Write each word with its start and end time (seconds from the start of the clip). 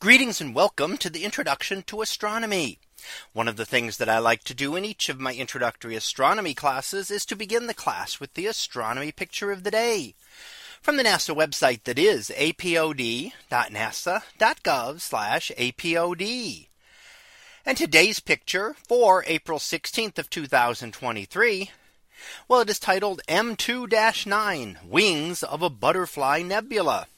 Greetings 0.00 0.40
and 0.40 0.54
welcome 0.54 0.96
to 0.98 1.10
the 1.10 1.24
introduction 1.24 1.82
to 1.82 2.02
astronomy. 2.02 2.78
One 3.32 3.48
of 3.48 3.56
the 3.56 3.66
things 3.66 3.96
that 3.96 4.08
I 4.08 4.20
like 4.20 4.44
to 4.44 4.54
do 4.54 4.76
in 4.76 4.84
each 4.84 5.08
of 5.08 5.18
my 5.18 5.34
introductory 5.34 5.96
astronomy 5.96 6.54
classes 6.54 7.10
is 7.10 7.26
to 7.26 7.34
begin 7.34 7.66
the 7.66 7.74
class 7.74 8.20
with 8.20 8.34
the 8.34 8.46
astronomy 8.46 9.10
picture 9.10 9.50
of 9.50 9.64
the 9.64 9.72
day 9.72 10.14
from 10.80 10.98
the 10.98 11.02
NASA 11.02 11.34
website 11.34 11.82
that 11.82 11.98
is 11.98 12.30
apod.nasa.gov 12.36 13.32
apod. 15.58 16.68
And 17.66 17.76
today's 17.76 18.20
picture 18.20 18.76
for 18.86 19.24
April 19.26 19.58
16th 19.58 20.16
of 20.16 20.30
2023. 20.30 21.72
Well, 22.46 22.60
it 22.60 22.70
is 22.70 22.78
titled 22.78 23.20
M2-9 23.28 24.84
Wings 24.84 25.42
of 25.42 25.60
a 25.60 25.68
Butterfly 25.68 26.42
Nebula. 26.42 27.08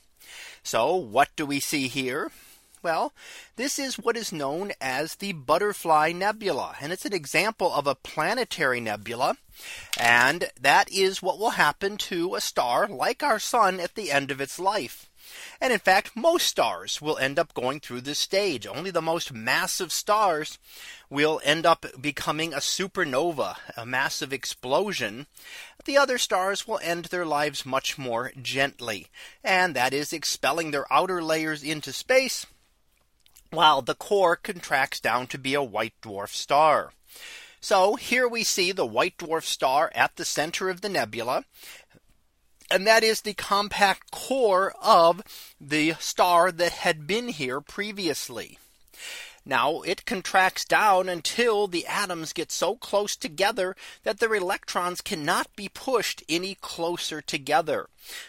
So 0.62 0.94
what 0.94 1.28
do 1.36 1.44
we 1.44 1.60
see 1.60 1.88
here? 1.88 2.30
Well, 2.82 3.12
this 3.56 3.78
is 3.78 3.98
what 3.98 4.16
is 4.16 4.32
known 4.32 4.72
as 4.80 5.16
the 5.16 5.32
Butterfly 5.32 6.12
Nebula, 6.12 6.76
and 6.80 6.94
it's 6.94 7.04
an 7.04 7.12
example 7.12 7.70
of 7.74 7.86
a 7.86 7.94
planetary 7.94 8.80
nebula. 8.80 9.36
And 9.98 10.50
that 10.58 10.90
is 10.90 11.20
what 11.20 11.38
will 11.38 11.50
happen 11.50 11.98
to 11.98 12.34
a 12.34 12.40
star 12.40 12.88
like 12.88 13.22
our 13.22 13.38
sun 13.38 13.80
at 13.80 13.96
the 13.96 14.10
end 14.10 14.30
of 14.30 14.40
its 14.40 14.58
life. 14.58 15.10
And 15.60 15.74
in 15.74 15.78
fact, 15.78 16.16
most 16.16 16.46
stars 16.46 17.02
will 17.02 17.18
end 17.18 17.38
up 17.38 17.52
going 17.52 17.80
through 17.80 18.00
this 18.00 18.18
stage. 18.18 18.66
Only 18.66 18.90
the 18.90 19.02
most 19.02 19.30
massive 19.30 19.92
stars 19.92 20.58
will 21.10 21.38
end 21.44 21.66
up 21.66 21.84
becoming 22.00 22.54
a 22.54 22.60
supernova, 22.60 23.56
a 23.76 23.84
massive 23.84 24.32
explosion. 24.32 25.26
The 25.84 25.98
other 25.98 26.16
stars 26.16 26.66
will 26.66 26.80
end 26.82 27.06
their 27.06 27.26
lives 27.26 27.66
much 27.66 27.98
more 27.98 28.32
gently. 28.40 29.08
And 29.44 29.76
that 29.76 29.92
is 29.92 30.14
expelling 30.14 30.70
their 30.70 30.90
outer 30.90 31.22
layers 31.22 31.62
into 31.62 31.92
space 31.92 32.46
while 33.50 33.82
the 33.82 33.94
core 33.94 34.36
contracts 34.36 35.00
down 35.00 35.26
to 35.28 35.38
be 35.38 35.54
a 35.54 35.62
white 35.62 35.94
dwarf 36.02 36.28
star. 36.28 36.92
So 37.60 37.96
here 37.96 38.26
we 38.26 38.42
see 38.44 38.72
the 38.72 38.86
white 38.86 39.18
dwarf 39.18 39.44
star 39.44 39.90
at 39.94 40.16
the 40.16 40.24
center 40.24 40.68
of 40.68 40.80
the 40.80 40.88
nebula. 40.88 41.44
And 42.70 42.86
that 42.86 43.02
is 43.02 43.22
the 43.22 43.34
compact 43.34 44.10
core 44.12 44.72
of 44.80 45.22
the 45.60 45.94
star 45.98 46.52
that 46.52 46.72
had 46.72 47.06
been 47.06 47.28
here 47.28 47.60
previously. 47.60 48.58
Now 49.44 49.80
it 49.80 50.04
contracts 50.04 50.64
down 50.64 51.08
until 51.08 51.66
the 51.66 51.86
atoms 51.86 52.32
get 52.32 52.52
so 52.52 52.76
close 52.76 53.16
together 53.16 53.74
that 54.02 54.20
their 54.20 54.34
electrons 54.34 55.00
cannot 55.00 55.54
be 55.56 55.68
pushed 55.68 56.22
any 56.28 56.56
closer 56.56 57.22
together. 57.22 57.88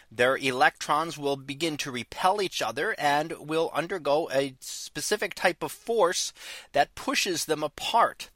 Their 0.10 0.38
electrons 0.38 1.18
will 1.18 1.36
begin 1.36 1.78
to 1.78 1.92
repel 1.92 2.42
each 2.42 2.62
other 2.62 2.96
and 2.98 3.34
will 3.34 3.72
undergo 3.74 4.30
a 4.32 4.56
specific 4.62 5.34
type 5.34 5.62
of 5.64 5.72
force 5.72 6.32
that 6.72 6.96
pushes 6.96 7.46
them 7.46 7.62
apart. 7.62 8.30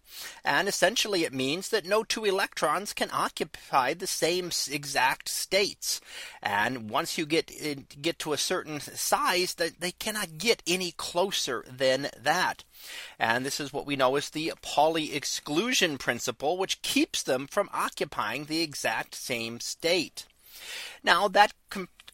And 0.43 0.67
essentially 0.67 1.23
it 1.23 1.33
means 1.33 1.69
that 1.69 1.85
no 1.85 2.03
two 2.03 2.25
electrons 2.25 2.93
can 2.93 3.09
occupy 3.11 3.93
the 3.93 4.07
same 4.07 4.51
exact 4.69 5.29
states. 5.29 6.01
And 6.41 6.89
once 6.89 7.17
you 7.17 7.25
get 7.25 7.51
uh, 7.51 7.81
get 8.01 8.19
to 8.19 8.33
a 8.33 8.37
certain 8.37 8.79
size 8.79 9.55
that 9.55 9.79
they 9.79 9.91
cannot 9.91 10.37
get 10.37 10.63
any 10.67 10.91
closer 10.91 11.65
than 11.69 12.09
that. 12.21 12.63
And 13.19 13.45
this 13.45 13.59
is 13.59 13.73
what 13.73 13.85
we 13.85 13.95
know 13.95 14.15
as 14.15 14.29
the 14.29 14.53
Pauli 14.61 15.15
exclusion 15.15 15.97
principle, 15.97 16.57
which 16.57 16.81
keeps 16.81 17.23
them 17.23 17.47
from 17.47 17.69
occupying 17.73 18.45
the 18.45 18.61
exact 18.61 19.15
same 19.15 19.59
state. 19.59 20.25
Now 21.03 21.27
that 21.29 21.53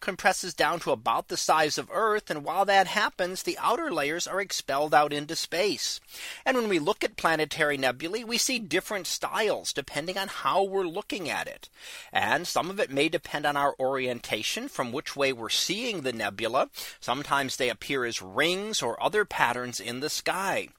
compresses 0.02 0.54
down 0.54 0.80
to 0.82 0.92
about 0.92 1.30
the 1.30 1.38
size 1.38 1.78
of 1.78 1.90
Earth. 1.94 2.30
And 2.30 2.44
while 2.44 2.66
that 2.66 2.88
happens, 2.88 3.44
the 3.44 3.58
outer 3.60 3.92
layers 3.92 4.28
are 4.28 4.42
expelled 4.42 4.94
out 4.94 5.14
into 5.14 5.36
space. 5.36 6.02
And 6.46 6.58
when 6.58 6.68
we 6.68 6.80
look 6.80 7.04
at 7.04 7.16
planetary 7.16 7.78
nebulae, 7.78 8.24
we 8.24 8.38
see 8.38 8.60
different 8.60 9.08
styles 9.08 9.72
depending 9.72 10.18
on 10.18 10.28
how 10.28 10.64
we're 10.64 10.84
looking 10.84 11.30
at 11.30 11.48
it. 11.48 11.70
And 12.12 12.48
some 12.48 12.70
of 12.70 12.80
it 12.80 12.92
may 12.92 13.08
depend 13.08 13.46
on 13.46 13.56
our 13.56 13.76
orientation 13.80 14.68
from 14.68 14.92
which 14.92 15.16
way 15.16 15.32
we're 15.32 15.50
seeing 15.50 16.02
the 16.02 16.12
nebula. 16.12 16.70
Sometimes 17.00 17.56
they 17.56 17.70
appear 17.70 18.04
as 18.04 18.22
rings 18.22 18.82
or 18.82 19.02
other 19.02 19.24
patterns 19.24 19.80
in 19.80 20.00
the 20.00 20.10
sky. 20.10 20.70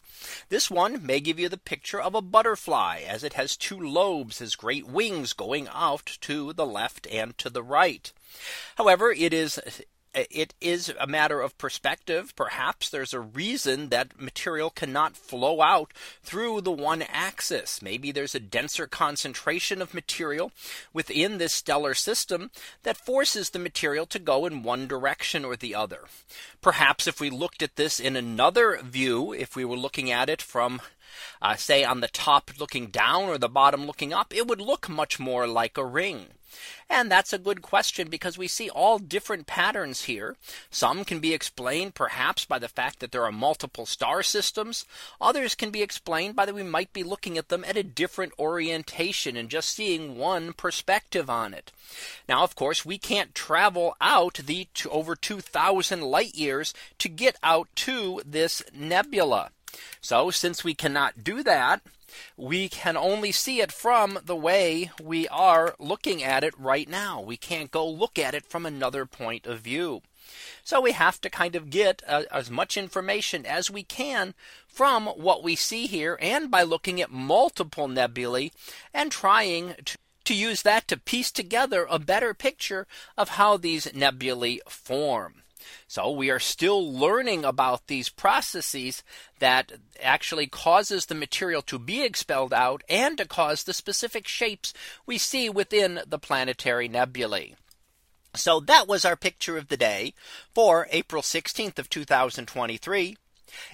This 0.50 0.70
one 0.70 1.04
may 1.04 1.18
give 1.18 1.41
you 1.41 1.48
the 1.48 1.58
picture 1.58 2.00
of 2.00 2.14
a 2.14 2.22
butterfly 2.22 3.00
as 3.00 3.24
it 3.24 3.32
has 3.32 3.56
two 3.56 3.76
lobes 3.80 4.41
as 4.41 4.54
great 4.54 4.86
wings 4.86 5.32
going 5.32 5.66
out 5.66 6.16
to 6.20 6.52
the 6.52 6.64
left 6.64 7.08
and 7.08 7.36
to 7.38 7.50
the 7.50 7.62
right. 7.62 8.12
However, 8.76 9.12
it 9.12 9.32
is 9.32 9.59
it 10.15 10.53
is 10.60 10.93
a 11.00 11.06
matter 11.06 11.41
of 11.41 11.56
perspective. 11.56 12.34
Perhaps 12.37 12.91
there's 12.91 13.15
a 13.15 13.20
reason 13.20 13.88
that 13.88 14.20
material 14.20 14.69
cannot 14.69 15.16
flow 15.16 15.62
out 15.62 15.93
through 16.22 16.60
the 16.60 16.71
one 16.71 17.03
axis. 17.03 17.81
Maybe 17.81 18.12
there's 18.12 18.34
a 18.34 18.41
denser 18.41 18.87
concentration 18.87 19.81
of 19.81 19.94
material 19.94 20.53
within 20.92 21.38
this 21.38 21.54
stellar 21.54 21.94
system 21.94 22.50
that 22.82 22.98
forces 22.98 23.50
the 23.50 23.59
material 23.59 24.04
to 24.06 24.19
go 24.19 24.44
in 24.44 24.62
one 24.62 24.87
direction 24.87 25.44
or 25.44 25.56
the 25.56 25.75
other. 25.75 26.04
Perhaps 26.60 27.06
if 27.06 27.19
we 27.19 27.31
looked 27.31 27.62
at 27.62 27.76
this 27.76 27.98
in 27.98 28.15
another 28.15 28.78
view, 28.82 29.32
if 29.32 29.56
we 29.56 29.65
were 29.65 29.76
looking 29.76 30.10
at 30.10 30.28
it 30.28 30.42
from 30.42 30.82
uh, 31.41 31.56
say 31.56 31.84
on 31.84 32.00
the 32.00 32.09
top 32.09 32.50
looking 32.59 32.88
down 32.88 33.25
or 33.25 33.38
the 33.38 33.48
bottom 33.48 33.87
looking 33.87 34.12
up, 34.12 34.34
it 34.34 34.47
would 34.47 34.60
look 34.60 34.88
much 34.88 35.19
more 35.19 35.47
like 35.47 35.78
a 35.78 35.84
ring. 35.84 36.26
And 36.88 37.10
that's 37.10 37.32
a 37.32 37.38
good 37.38 37.62
question 37.62 38.08
because 38.08 38.36
we 38.36 38.48
see 38.48 38.68
all 38.68 38.98
different 38.98 39.46
patterns 39.46 40.04
here. 40.04 40.36
Some 40.70 41.04
can 41.04 41.20
be 41.20 41.32
explained 41.32 41.94
perhaps 41.94 42.44
by 42.44 42.58
the 42.58 42.68
fact 42.68 43.00
that 43.00 43.12
there 43.12 43.24
are 43.24 43.32
multiple 43.32 43.86
star 43.86 44.22
systems. 44.22 44.84
Others 45.20 45.54
can 45.54 45.70
be 45.70 45.82
explained 45.82 46.36
by 46.36 46.46
that 46.46 46.54
we 46.54 46.62
might 46.62 46.92
be 46.92 47.02
looking 47.02 47.38
at 47.38 47.48
them 47.48 47.64
at 47.64 47.76
a 47.76 47.82
different 47.82 48.32
orientation 48.38 49.36
and 49.36 49.48
just 49.48 49.70
seeing 49.70 50.16
one 50.16 50.52
perspective 50.52 51.30
on 51.30 51.54
it. 51.54 51.72
Now, 52.28 52.42
of 52.42 52.54
course, 52.54 52.84
we 52.84 52.98
can't 52.98 53.34
travel 53.34 53.96
out 54.00 54.34
the 54.34 54.68
over 54.91 55.16
2000 55.16 56.02
light 56.02 56.34
years 56.34 56.74
to 56.98 57.08
get 57.08 57.36
out 57.42 57.68
to 57.76 58.20
this 58.24 58.62
nebula. 58.74 59.50
So 60.00 60.30
since 60.30 60.64
we 60.64 60.74
cannot 60.74 61.24
do 61.24 61.42
that, 61.42 61.80
we 62.36 62.68
can 62.68 62.96
only 62.96 63.32
see 63.32 63.60
it 63.60 63.72
from 63.72 64.18
the 64.24 64.36
way 64.36 64.90
we 65.02 65.28
are 65.28 65.74
looking 65.78 66.22
at 66.22 66.44
it 66.44 66.58
right 66.58 66.88
now. 66.88 67.20
We 67.20 67.36
can't 67.36 67.70
go 67.70 67.88
look 67.88 68.18
at 68.18 68.34
it 68.34 68.46
from 68.46 68.66
another 68.66 69.06
point 69.06 69.46
of 69.46 69.60
view. 69.60 70.02
So 70.64 70.80
we 70.80 70.92
have 70.92 71.20
to 71.20 71.30
kind 71.30 71.56
of 71.56 71.70
get 71.70 72.02
uh, 72.06 72.22
as 72.30 72.50
much 72.50 72.76
information 72.76 73.44
as 73.44 73.70
we 73.70 73.82
can 73.82 74.34
from 74.66 75.06
what 75.06 75.42
we 75.42 75.56
see 75.56 75.86
here 75.86 76.18
and 76.20 76.50
by 76.50 76.62
looking 76.62 77.00
at 77.00 77.10
multiple 77.10 77.88
nebulae 77.88 78.52
and 78.94 79.10
trying 79.10 79.74
to 79.84 79.98
to 80.24 80.34
use 80.34 80.62
that 80.62 80.86
to 80.88 80.96
piece 80.96 81.32
together 81.32 81.86
a 81.90 81.98
better 81.98 82.32
picture 82.32 82.86
of 83.16 83.30
how 83.30 83.56
these 83.56 83.92
nebulae 83.92 84.60
form. 84.68 85.42
So 85.88 86.10
we 86.10 86.30
are 86.30 86.38
still 86.38 86.92
learning 86.92 87.44
about 87.44 87.86
these 87.86 88.08
processes 88.08 89.02
that 89.38 89.72
actually 90.02 90.46
causes 90.46 91.06
the 91.06 91.14
material 91.14 91.62
to 91.62 91.78
be 91.78 92.02
expelled 92.02 92.52
out 92.52 92.82
and 92.88 93.18
to 93.18 93.26
cause 93.26 93.64
the 93.64 93.74
specific 93.74 94.26
shapes 94.26 94.72
we 95.06 95.18
see 95.18 95.48
within 95.48 96.00
the 96.06 96.18
planetary 96.18 96.88
nebulae. 96.88 97.54
So 98.34 98.60
that 98.60 98.88
was 98.88 99.04
our 99.04 99.16
picture 99.16 99.58
of 99.58 99.68
the 99.68 99.76
day 99.76 100.14
for 100.54 100.88
April 100.90 101.22
16th 101.22 101.78
of 101.78 101.90
2023. 101.90 103.16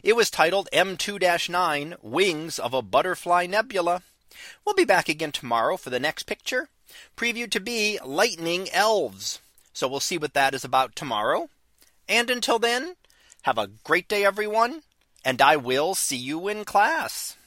It 0.03 0.17
was 0.17 0.31
titled 0.31 0.69
M2-9 0.73 2.03
Wings 2.03 2.59
of 2.59 2.75
a 2.75 2.83
Butterfly 2.83 3.47
Nebula. 3.47 4.03
We'll 4.65 4.75
be 4.75 4.85
back 4.85 5.09
again 5.09 5.31
tomorrow 5.31 5.77
for 5.77 5.91
the 5.91 6.01
next 6.01 6.25
picture 6.25 6.69
previewed 7.17 7.51
to 7.53 7.61
be 7.61 7.99
lightning 8.05 8.69
elves. 8.73 9.41
So 9.73 9.87
we'll 9.87 10.01
see 10.01 10.19
what 10.19 10.35
that 10.35 10.55
is 10.55 10.65
about 10.65 10.97
tomorrow. 10.97 11.49
And 12.09 12.31
until 12.31 12.59
then, 12.59 12.97
have 13.43 13.59
a 13.59 13.71
great 13.85 14.09
day, 14.09 14.25
everyone, 14.25 14.83
and 15.25 15.41
I 15.41 15.57
will 15.57 15.95
see 15.95 16.17
you 16.17 16.49
in 16.49 16.65
class. 16.65 17.38